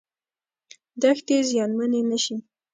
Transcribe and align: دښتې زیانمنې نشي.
دښتې 1.01 1.37
زیانمنې 1.49 2.01
نشي. 2.09 2.35